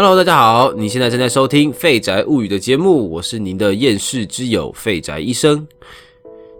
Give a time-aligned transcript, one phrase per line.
[0.00, 5.66] Hello，大家好，你现在正在收听《废宅物语》的节目，我是您的厌世之友废宅医生。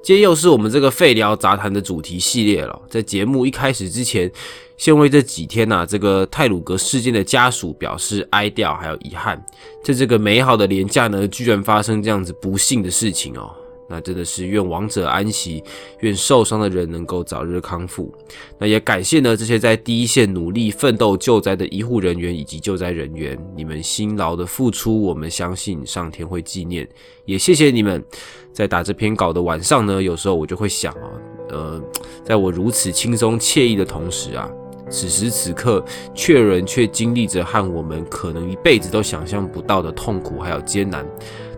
[0.02, 2.82] 今天又是我们这个废聊杂谈的主题系列了。
[2.90, 4.28] 在节目一开始之前，
[4.76, 9.40] 先为这几天呐这个泰鲁格事件的家属表示哀悼还有遗憾。
[9.84, 13.54] 在这个美好的年假呢，居然发生这样子不幸的事情哦。
[13.88, 15.64] 那真的是愿亡者安息，
[16.00, 18.12] 愿受伤的人能够早日康复。
[18.58, 26.88] 那也感谢呢这些在第一线努力奋斗救灾的医护人员以及救灾人员，你们辛劳的付出，我们相信上天会纪念。
[27.24, 28.04] 也谢谢你们。
[28.52, 31.10] 在打这篇稿的晚上呢，有时候我就会想啊，
[31.50, 31.80] 呃，
[32.24, 34.50] 在我如此轻松惬意的同时啊，
[34.90, 41.06] 此时此刻，却人却经历着和我们可能一辈子都想象不到的痛苦还有艰难。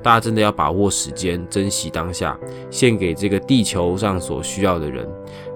[0.02, 2.38] 大家真的要把握时间，珍惜当下，
[2.70, 5.06] 献给这个地球上所需要的人。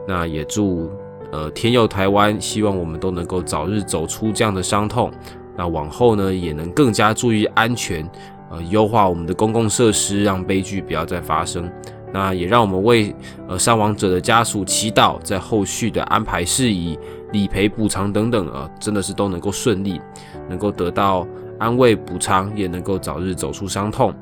[0.06, 0.90] 那也祝
[1.32, 5.10] 呃天佑台湾，希望我们都能够早日走出这样的伤痛。
[5.56, 8.08] 那往后呢，也能更加注意安全，
[8.50, 11.70] 呃，优化我们的公共设施，让悲剧不要再发生。
[12.12, 13.14] 那也让我们为
[13.48, 16.98] 呃伤亡者的家属祈祷，在后续的安排事宜、
[17.32, 20.00] 理赔补偿等等啊，真的是都能够顺利，
[20.48, 21.26] 能够得到。
[21.58, 24.14] 安慰补偿也能够早日走出伤痛。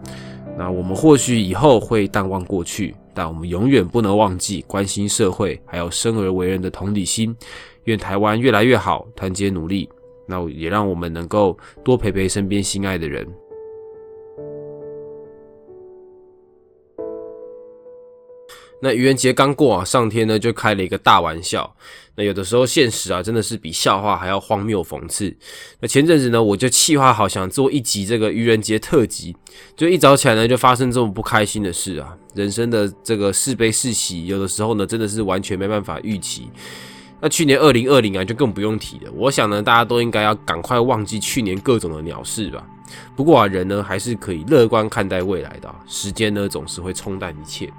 [0.57, 7.35] 那我们或许以后会淡忘过去，但我们永远不能忘记关心社会，还有生而为人的同理心。
[7.85, 9.89] 愿台湾越来越好，团结努力。
[10.25, 13.27] 那也让我们能够多陪陪身边心爱的人。
[18.85, 21.73] 那愚人节刚过啊，上天呢就开了一个大玩笑。
[22.17, 25.33] 那有的时候现实啊，真的是比笑话还要荒谬讽刺。
[25.79, 29.37] 那前阵子呢，我就计划好想做一集这个愚人节特辑，
[29.77, 36.51] 就一早起来呢就发生这种不开心的事啊，人生的这个是悲是喜，有的时候呢真的是完全没办法预期。
[37.21, 39.13] 那去年二零二零啊，就更不用提了。
[39.13, 42.67] 我想呢，大家都应该要赶快忘记去年各种的鸟事吧。
[43.15, 47.73] 不过啊，人呢还是可以乐观看待未来的，时间呢总是会冲淡一切。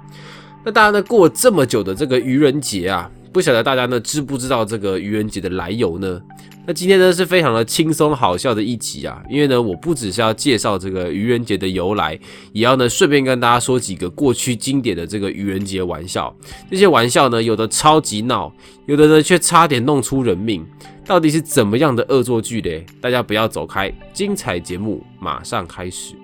[0.64, 6.20] 那大家呢过了这么久的这个愚人节啊，不晓得大家呢知不知道这个愚人节的来由呢？
[6.66, 12.18] 那今天呢是非常的轻松好笑的一集啊，因为呢我不只是要介绍这个愚人节的由来，
[12.54, 16.34] 也要呢顺便跟大家说几个过去经典的这个愚人节玩笑。
[16.70, 18.50] 这些玩笑呢有的超级闹，
[18.86, 20.64] 有的呢却差点弄出人命，
[21.04, 22.86] 到底是怎么样的恶作剧嘞？
[23.02, 26.14] 大家不要走开，精彩节目马上开始。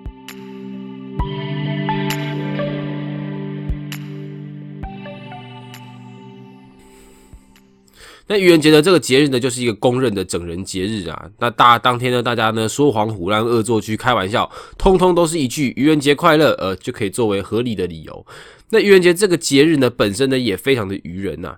[8.31, 11.29] 那愚人节的这个节日呢，就是一个公认的整人节日啊。
[11.37, 18.25] 那大当天呢，大家呢说谎、胡乱、恶作剧、开玩笑，通通都是一句“愚人节快乐”，呃，就可以作为合理的理由。
[18.69, 21.57] 那愚人节这个节日呢，本身呢也非常的愚人呐，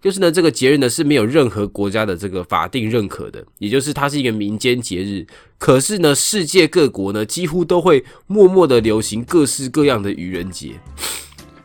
[0.00, 5.26] 就是呢这个节日呢是没有任何国家的这个法定认可的，也就是它是一个民间节日。
[5.58, 10.74] 可是呢，世界各国呢几乎都会默默的流行各式各样的愚人节。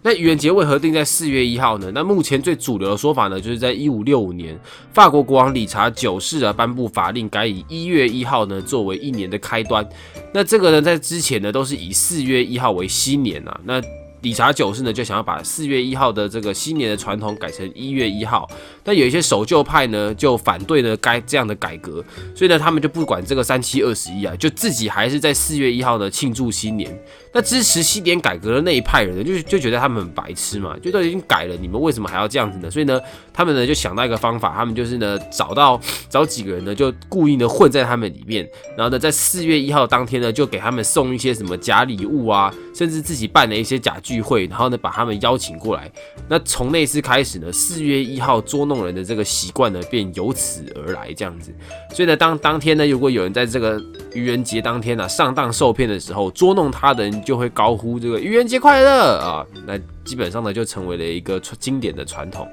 [0.01, 1.91] 那愚人节为何定在四月一号呢？
[1.93, 4.57] 那目前最主流的说法呢，就是在一五六五年，
[4.93, 9.87] 法国国王理查九世啊颁布法令，改以一月一号呢作为一年的开端。
[10.33, 13.59] 那这个呢，在之前呢都是以四月一号为新年啊。
[13.65, 13.81] 那
[14.21, 18.49] 理查九世呢就想要把四月一号的这个新年的传统改成一月一号。
[18.83, 22.03] 那有一些守旧派呢就反对呢该这样的改革，
[22.35, 26.99] 所以呢他们就不管这个三七二十一啊，就自己还是在四月一号呢庆祝新年。
[27.31, 32.71] 那支持西点改革的那一派人呢，就就觉得他们很白痴嘛，就都已经改了，你们为什么还要这样子呢？
[32.71, 32.99] 所以呢，
[33.31, 35.79] 他们呢就想到一个方法，他们就是呢找到
[36.09, 45.91] 找几个人呢，就故意呢混在他们里面，然后呢在四月一号当天呢，就给他们送一些什么假礼物啊，甚至自己办了一些假聚会，然后呢把他们邀请过来。
[46.27, 51.53] 那从那次开始呢，四月一号捉弄人的这个习惯呢，便由此而来这样子。
[51.93, 53.79] 所以呢，当当天呢，如果有人在这个
[54.15, 57.19] 愚人节当天呢上当受骗的时候，捉弄他的人。
[57.19, 59.45] 就会高呼这个愚人节快乐啊！
[59.67, 62.47] 那基本上呢就成为了一个经典的传统。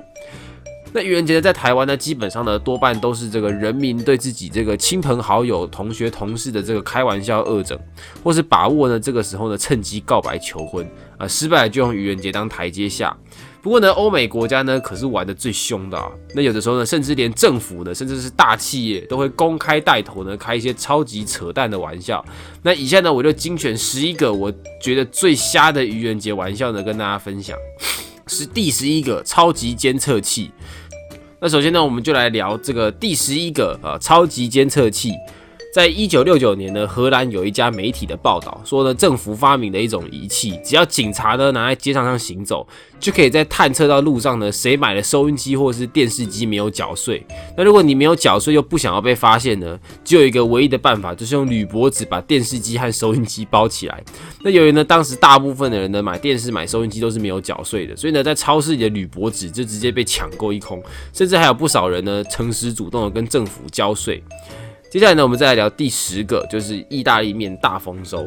[0.93, 7.79] 那愚人节呢，在台湾呢，基本上呢多半都是这个人民对自己这个亲朋好友、同学、同事的这个开玩笑、恶整，
[8.25, 10.89] 或是把握呢这个时候呢趁机告白求婚
[11.19, 13.15] 啊，失败就用愚人节当台阶下。
[13.61, 16.09] 不过呢，欧美国家呢可是玩的最凶的啊。
[16.35, 22.25] 那有的时候呢，甚至连政府呢，甚至是大企业都会公开带头呢开一些超级扯淡的玩笑。
[22.63, 24.51] 那以下呢，我就精选十一个我
[24.81, 27.59] 觉得最瞎的愚人节玩笑呢，跟大家分享。
[28.29, 30.51] 是第十一个超级监测器。
[31.41, 35.13] 那首先呢，我们就来聊这个第十一个啊超级监测器。
[35.77, 42.67] 在一九六九年呢，荷兰有一家媒体的报道说呢，政府发明了一种仪器，只要警察呢拿在街上上行走，
[42.99, 47.23] 就可以在探测到路上呢谁买了收音机或是电视机没有缴税。
[47.59, 54.03] 那如果你没有缴税又不想要被发现呢，只有一个唯一的办法，就是用铝箔纸把电视机和收音机包起来。
[54.41, 60.83] 那由于呢，当时大部分的人呢买电视、买收音机都是没有缴税的，所以呢，在超市里的铝箔纸就直接被抢购一空，
[61.13, 64.25] 甚至还有不少人呢诚实主动的跟政府交税。
[64.97, 68.27] 接下来呢，我们再来聊第十个，就是意大利面大丰收。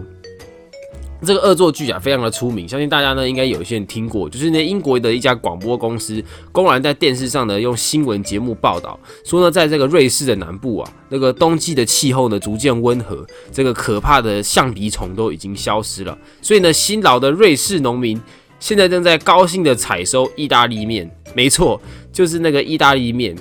[1.25, 4.29] 这个恶作剧啊，非常的出名，相信大家呢应该有一些人听过。
[4.29, 16.15] 就是呢，英国的一家广播公司公然在电视上呢用新闻节目报道说呢，在这个瑞士的南部啊，那个冬季的气候呢逐渐温和，这个可怕的象鼻虫都已经消失了。
[16.39, 18.21] 所以呢，辛劳的瑞士农民
[18.59, 21.09] 现在正在高兴的采收意大利面。
[21.33, 21.81] 没错，
[22.13, 23.35] 就是那个意大利面。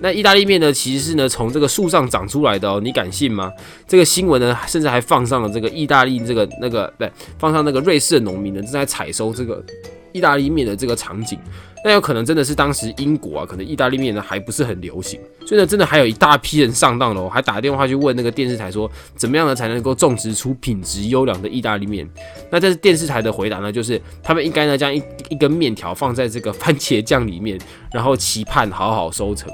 [0.00, 3.50] 那意大利面呢，其实是呢从这个树上长出来的哦，你敢信吗？
[3.86, 9.64] 这个新闻呢，甚至还放上了这个意大利这个那个不，对，放上那个瑞士的农民呢正在采收这个
[10.12, 11.38] 意大利面的这个场景。
[11.86, 22.08] 那有可能真的是当时英国啊，可能意大利面呢还不是很流行，所以呢，真的还有一大批人上当了，还打电话去问那个电视台说，怎么样呢才能够种植出品质优良的意大利面？
[22.50, 27.58] 那这是电视台的回答呢，就是他们应该呢将一一根面条放在这个番茄酱里面，
[27.92, 29.52] 然后期盼好好收成。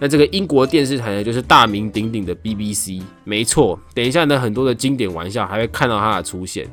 [0.00, 3.76] 那这个英国电视台呢，就是大名鼎鼎的 BBC，没错。
[3.92, 6.68] 等一下呢，很多的经典玩笑还会看到它的出现。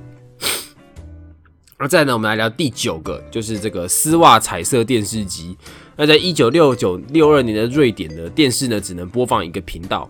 [1.80, 5.58] 那再呢，我们来聊第九个，就是这个丝袜彩色电视机。
[5.98, 10.08] 那在一九六九六二年的瑞典的电视呢，只能播放一个频道，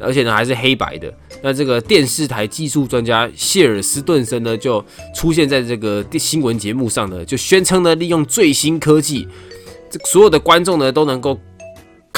[0.00, 1.12] 而且呢还是黑白的。
[1.42, 4.84] 那这个电视台技术专家谢尔斯顿森呢，就
[5.14, 9.28] 出现在这个新闻节目上呢，就宣称呢，利用最新科技，
[9.88, 11.38] 这所有的观众呢都能够。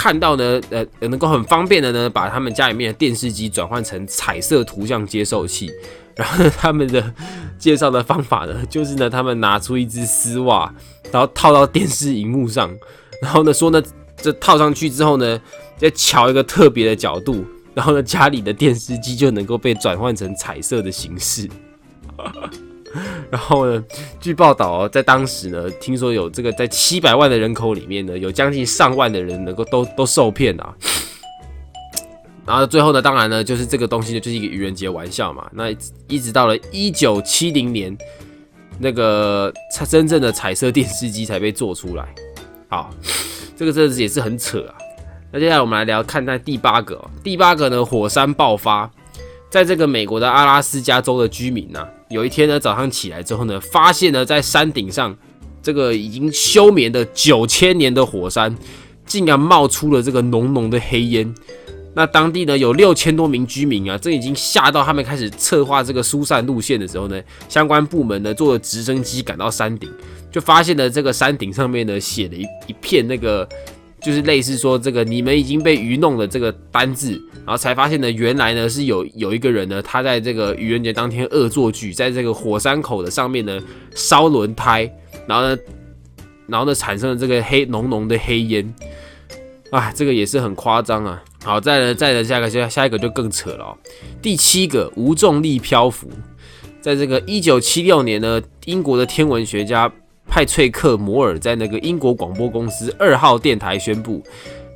[0.01, 5.69] 看到呢，呃，能够很方便的呢，把他们家里面的电视机转换成彩色图像接受器。
[6.15, 7.13] 然后他们的
[7.59, 10.73] 介绍的方法呢，就是呢，他们拿出一只丝袜，
[11.11, 12.71] 然后套到电视荧幕上，
[13.21, 13.83] 然后呢说呢，
[14.17, 15.41] 这套上去之后呢，
[15.77, 17.45] 再调一个特别的角度，
[17.75, 21.49] 然后呢，家里的电视机就能够被转换成彩色的形式。
[23.31, 23.85] 然后呢？
[24.21, 30.75] 据报道哦，在当时呢，听说有这个在七百万的人口里面呢，有将近上万的人能够都都受骗啊。
[32.47, 35.49] 然后最后呢，当然呢，就是这个东西呢，就是一个愚人节玩笑嘛。
[35.53, 35.71] 那
[36.07, 37.97] 一直到了一九七零年，
[38.79, 39.53] 那个
[39.89, 42.09] 真正的彩色电视机才被做出来。
[42.69, 42.91] 好，
[43.55, 44.75] 这个真的是也是很扯啊。
[45.31, 48.91] 那接下来我们来聊看待第八个，第八个呢，火山爆发。
[49.51, 55.17] 在这个美国的阿拉斯加州的居民呢，有一天呢早上起来之后呢，发现呢在山顶上，
[55.63, 58.55] 这个已经休眠的九千年的火山，
[59.07, 61.35] 竟然冒出了这个浓浓的黑烟。
[61.95, 67.19] 那当地呢有六千多名居民啊，这已经吓到他们开始策划这个疏散路线的时候呢，
[67.49, 69.91] 相关部门呢坐着直升机赶到山顶，
[70.31, 73.49] 就发现了这个山顶上面呢写了一一片那个。
[74.01, 83.61] 就是类似说这个你们已经被愚弄的这个单字，然后才发现呢，原来呢是有有一个人呢，他在这个愚人节当天恶作剧，在这个火山口的上面呢
[83.95, 84.89] 烧轮胎，
[85.27, 85.59] 然后呢，
[86.47, 88.75] 然后呢产生了这个黑浓浓的黑烟，
[89.71, 91.23] 啊，这个也是很夸张啊。
[91.43, 93.79] 好，再来再来下一个下下一个就更扯了哦。
[94.23, 96.09] 第七个无重力漂浮，
[96.81, 99.93] 在这个一九七六年呢，英国的天文学家。
[100.39, 104.23] 派翠克摩尔在那个英国广播公司二号电台宣布，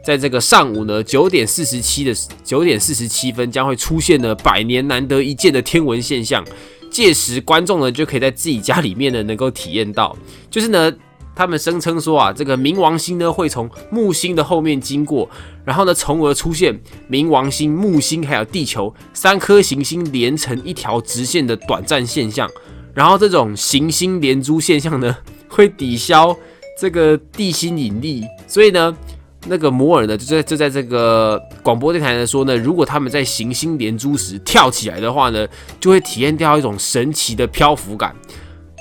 [0.05, 6.45] 在这个上午呢九点四十七的九点四十七分将会出现呢百年难得一见的天文现象，
[6.91, 10.17] 届时观众呢就可以在自己家里面呢能够体验到，
[10.51, 10.93] 就是呢
[11.33, 15.31] 他们声称说啊这个冥王星呢会从木星的后面经过，
[15.65, 16.77] 然后呢从而出现
[17.09, 22.51] 冥王星、木星还有地球三颗行星连成一条直线的短暂现象，
[22.93, 25.17] 然后这种行星连珠现象呢。
[25.53, 26.35] 会抵消
[26.79, 28.97] 这个地心引力，所以呢，
[29.47, 35.47] 那个摩尔呢就在就在这个广播电台呢说呢，如果他们在行星连珠时跳起来的话呢，
[35.79, 38.17] 就会体验到一种神奇的漂浮感。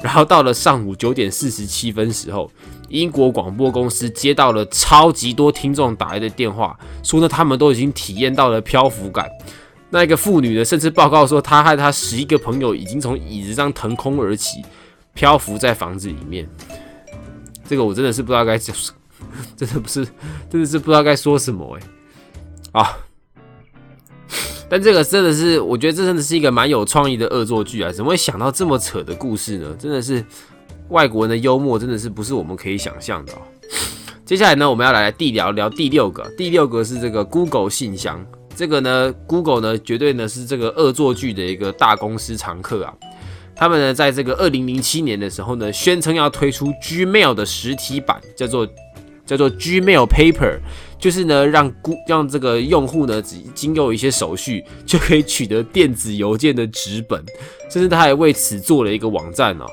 [0.02, 2.50] 然后到了上午九点四十七分时候，
[2.88, 9.30] 英国广播公司接到了超级多听众打来的电话，说呢他们都已经体验到了漂浮感。
[9.92, 14.64] 那个妇女呢，甚至报告说，她和她十一个朋友已经从椅子上腾空而起。
[15.22, 16.50] 漂浮在房子里面，
[17.70, 18.76] 这个我真的是不知道该讲，
[19.56, 20.04] 真的不是，
[20.50, 22.98] 真的是不知道该说什么哎啊！
[24.68, 27.92] 但这个真的是，我觉得这真的是一个蛮有创意的恶作剧啊！
[27.92, 29.76] 怎么会想到这么扯的故事呢？
[29.78, 30.26] 真的是
[30.90, 33.32] 外国人的幽默，真的是不是我们可以想象的。
[34.26, 38.26] 接下来呢，我们要来第聊聊第六个，第六个是这个 Google 信箱。
[38.56, 42.94] 这个呢，Google 呢，绝对呢是这个恶作剧的一个大公司常客啊。
[43.62, 48.68] 他们呢，在这个二零零七年的时候呢，宣称要推出 Gmail 的实体版，叫做
[49.24, 50.58] 叫做 Gmail Paper，
[50.98, 57.24] 就是呢，让顾让这个用户呢，只经过一些手续就可以取得电子邮件的纸本，
[57.70, 59.66] 甚至他还为此做了一个网站哦。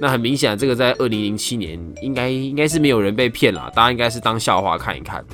[0.00, 5.24] 那很明显，这个在二零零七年应该应该是没有人被骗了，大家应该是当笑话看一看。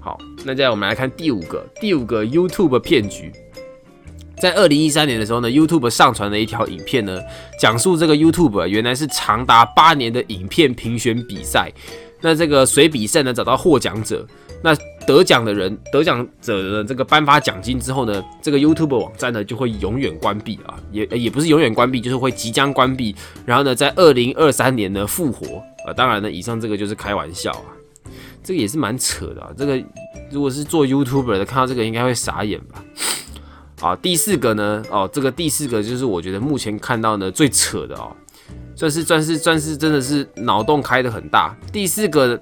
[0.00, 3.32] 好，那接下来我们来看第五个，第五个 YouTube 骗局。
[4.42, 7.20] 在二零一三年的时候呢，YouTube 上传了一条影片呢，
[7.60, 11.70] 讲述这个 YouTube 原来是长达八年的影片评选比赛。
[12.20, 14.26] 那这个随比赛呢，找到获奖者，
[14.60, 14.74] 那
[15.06, 23.14] 得奖的人，得奖者的这个颁发奖金之后呢，这个 YouTube 网站呢就会永远关闭啊，也也不是永远关闭，就是会即将关闭。
[23.46, 25.92] 然后呢，在二零二三年呢复活啊。
[25.94, 27.70] 当然呢，以上这个就是开玩笑啊，
[28.42, 29.50] 这个也是蛮扯的啊。
[29.56, 29.80] 这个
[30.32, 32.82] 如果是做 YouTuber 的，看到这个应该会傻眼吧。
[33.82, 34.80] 啊，第四个呢？
[34.90, 38.14] 哦，这个第四个就是我觉得目前看到呢最扯的哦，
[38.76, 41.52] 算是算是算是真的是脑洞开的很大。
[41.72, 42.40] 第四个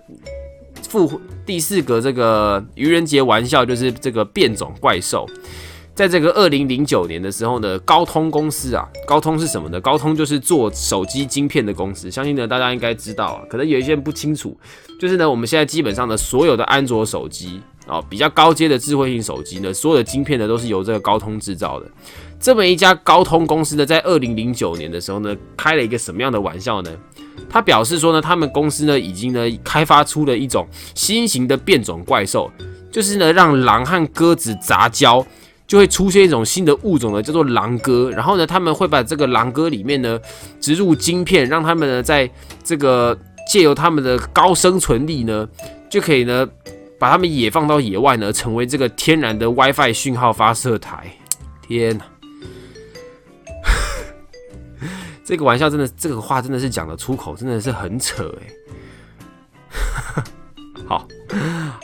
[0.86, 5.26] 复第四个这个愚人节玩笑就是这个变种怪兽，
[5.94, 9.80] 在这个二零零九年的时候呢，高通公司啊，高通是什么呢？
[9.80, 14.54] 高通就是做手机晶片的公司，相信呢大家应该知道啊，可能有一些人不清楚，
[15.00, 17.62] 就是呢我们现在基本上的所有的安卓手机。
[17.90, 21.86] 哦，比较高阶的智慧型手机呢，所有的晶片呢都是由这个高通制造的。
[22.38, 26.90] 这么一家高通公司呢，在二零零九年的时候呢，开了一个什么样的玩笑呢？
[27.48, 32.48] 他表示说呢，他们公司呢已经呢开发出了一种新型的变种怪兽，
[32.92, 35.26] 就是呢让狼和鸽子杂交，
[35.66, 38.08] 就会出现一种新的物种呢，叫做狼鸽。
[38.12, 40.16] 然后呢，他们会把这个狼鸽里面呢
[40.60, 42.30] 植入晶片，让他们呢在
[42.62, 43.18] 这个
[43.50, 45.48] 借由他们的高生存力呢，
[45.90, 46.48] 就可以呢。
[47.00, 51.10] 把它们也放到野外呢，成为这个天然的 WiFi 讯号发射台。
[51.62, 52.04] 天哪，
[55.24, 60.22] 这个玩笑真的，这个话真的是讲的出口，真的是很扯哎。
[60.86, 61.08] 好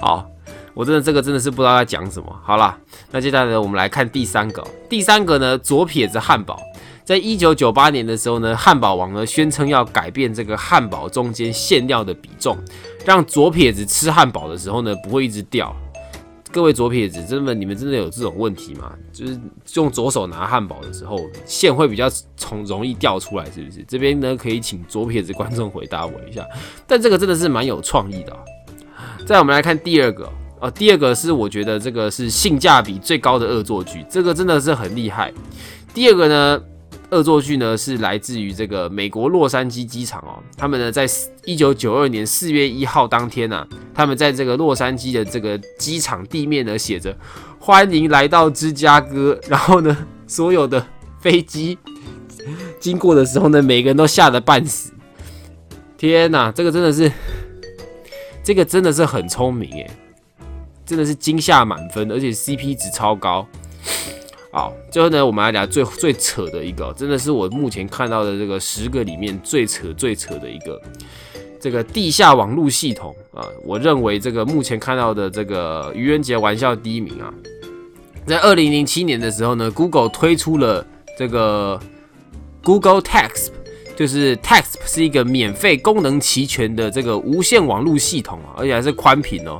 [0.01, 0.29] 好，
[0.75, 2.39] 我真的这个真的是不知道在讲什么。
[2.45, 2.77] 好了，
[3.11, 4.63] 那接下来呢，我们来看第三个。
[4.91, 6.61] 第三个呢，左撇子汉堡。
[7.07, 12.59] 在一九九八年的时候呢，汉堡王呢宣称要改变这个汉堡中间馅料的比重，
[13.05, 15.75] 让左撇子吃汉堡的时候呢不会一直掉。
[16.51, 18.93] 各位左撇子，真的你们真的有这种问题吗？
[19.13, 19.39] 就是
[19.75, 23.85] 用左手拿汉堡的时候，馅会比较从容易掉出来，是不是？
[23.87, 26.45] 这边呢可以请左撇子观众回答我一下。
[26.89, 28.37] 但这个真的是蛮有创意的。
[29.25, 35.33] 再我们来看第二个哦，第二个是我觉得这个是性价比最高的恶作剧，这个真的是很厉害。
[35.95, 36.61] 第二个呢？
[37.11, 41.07] 恶作剧呢是来自于这个美国洛杉矶机场哦，他们呢在
[41.45, 47.17] 一九九二年四月一号当天呢，他们在这个洛杉矶的这个机场地面呢写着
[47.61, 49.97] “欢迎来到芝加哥”，然后呢
[50.27, 50.85] 所有的
[51.21, 51.79] 飞机
[52.81, 54.93] 经过的时候呢，每个人都吓得半死。
[55.97, 57.11] 天哪，这个真的是，
[58.43, 59.91] 这个真的是很聪明诶，
[60.85, 63.47] 真的是惊吓满分，而且 CP 值超高。
[64.57, 70.81] 好，最后呢，我们来聊最最扯的一个，真的是我目前看到的这个十个里面最扯最扯的一个，
[71.61, 77.31] 这个地下网络系统啊，我认为这个目前看到的这个愚人节玩笑第一名啊，
[78.25, 80.83] 在二零零七年的时候呢，Google 推出了
[81.19, 81.79] 这个
[82.65, 83.49] Google Text，
[83.95, 89.59] 就是 Text 是一个免费功能齐全的这个无线网络系统啊，而且还是宽频哦，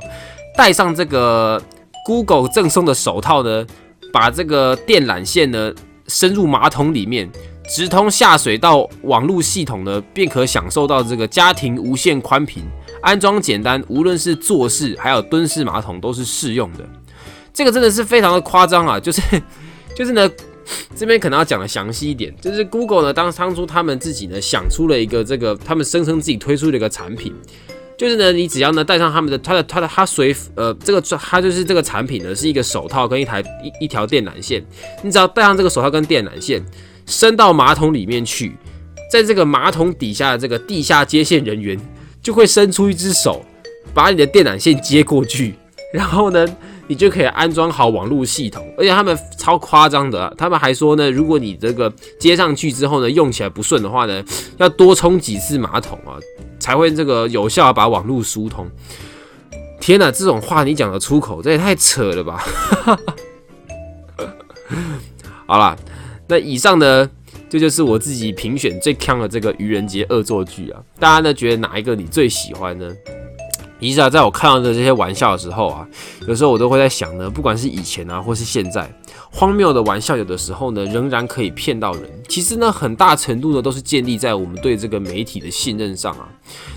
[0.57, 1.61] 戴上这个
[2.03, 3.63] Google 赠送的手套呢。
[4.11, 5.73] 把这个电缆线呢
[6.07, 7.29] 伸入马桶里面，
[7.67, 12.63] 直通下水道网络系统呢，便可享受到这个家庭无线宽频，
[13.01, 16.87] 安装简单，无论是坐式还有蹲式马桶都是适用的。
[17.53, 18.99] 这个真的是非常的夸张啊！
[18.99, 19.21] 就是
[19.95, 20.29] 就是呢，
[20.95, 27.33] 这边可能要讲的详细一点，就是 Google 呢当当初他们自己呢想出了一个这个，他们声称自己推出了一个产品。
[27.97, 34.63] 就是呢，你只要呢带上他们的，他的他的他随呃这个它就是这个产品呢是一个手套跟一台一一条电缆线，
[35.03, 36.63] 你只要带上这个手套跟电缆线，
[37.05, 38.55] 伸到马桶里面去，
[39.11, 41.79] 在这个马桶底下的这个地下接线人员
[42.21, 43.43] 就会伸出一只手，
[43.93, 45.55] 把你的电缆线接过去，
[45.93, 46.47] 然后呢。
[46.89, 54.23] 你就可以安装好网络系统，而且他们超夸张的，他们还说呢，如果你这个接上去之后呢，用起来不顺的话呢，
[54.55, 56.15] 要多冲几次马桶啊，
[56.59, 58.69] 才会这个有效把网络疏通。
[59.79, 62.43] 天哪，这种话你讲得出口，这也太扯了吧！
[65.45, 65.77] 好啦，
[66.27, 67.09] 那以上呢，
[67.49, 72.93] 这就是我自己评选最坑的这个愚人节恶作剧啊，大家呢觉得哪一个你最喜欢呢？
[73.79, 75.87] 其实啊，在我看到的这些玩笑的时候啊，
[76.27, 78.91] 有时候我都会在想呢，不管是以前啊，或是现在，
[79.31, 82.03] 荒谬的玩笑有的时候呢，仍然可以骗到人。
[82.27, 86.27] 其实呢，很大程度呢，都是建立在我们对这个媒体的信任上啊。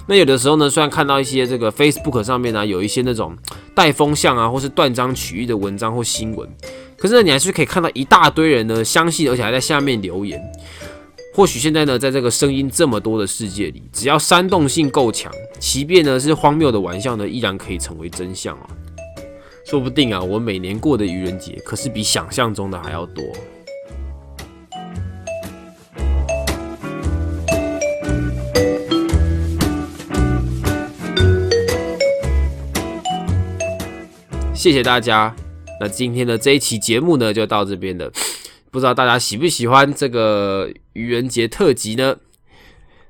[0.07, 3.35] 那有的时候呢，虽然看到一些这个 Facebook 上面呢，有一些那种
[3.75, 6.49] 带风向啊，或是断章取义的文章或新闻，
[6.99, 10.41] 可是呢，你还是可以看到一大堆人呢，相信而且还在下面留言。
[11.41, 18.69] 或许现在呢，在这个声音这么多的世界里，只要煽动性够强，即便呢是荒谬的玩笑呢，依然可以成为真相啊！
[19.65, 23.25] 说不定啊，我每年过的愚人节可是比想象中的还要多。
[34.53, 35.35] 谢谢大家，
[35.81, 38.13] 那今天的这一期节目呢，就到这边了。
[38.71, 42.17] 不知道大家喜不喜欢这个愚人节特辑呢？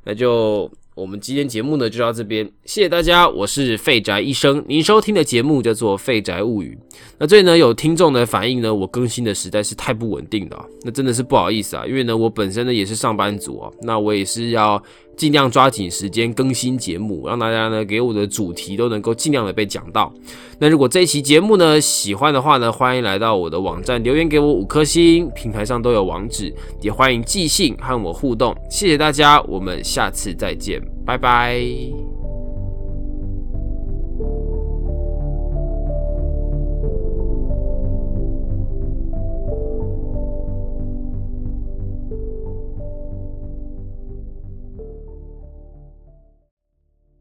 [0.05, 6.76] 那就我们今天节目呢就到这边，谢谢大家，我是废宅医生，您收听的节目叫做《废宅物语》。
[7.19, 14.83] 那这里呢有听众的反映呢，我更新的实在是太不稳定了，那真的是不好意思啊，因为呢我本身呢也是上班族啊，那我也是要。
[15.21, 20.11] 尽量抓紧时间更新节目，让大家呢给我的主题都能够尽量的被讲到。
[20.59, 26.50] 那如果这一期节目呢喜欢的话呢，欢迎来到我的网站留言给我五颗星，平台上都有网址，
[26.81, 28.57] 也欢迎寄信和我互动。
[28.71, 32.20] 谢谢大家，我们下次再见，拜拜。